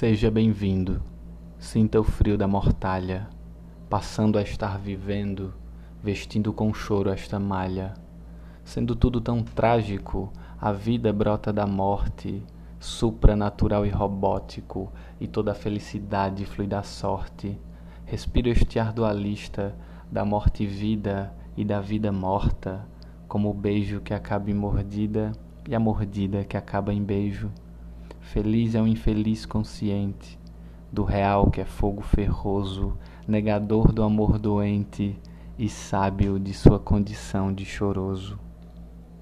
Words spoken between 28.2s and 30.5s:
Feliz é o infeliz consciente